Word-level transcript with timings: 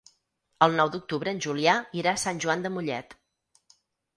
El 0.67 0.77
nou 0.79 0.89
d'octubre 0.95 1.33
en 1.35 1.41
Julià 1.47 1.75
irà 2.01 2.15
a 2.15 2.23
Sant 2.25 2.41
Joan 2.47 2.67
de 2.67 2.73
Mollet. 2.79 3.15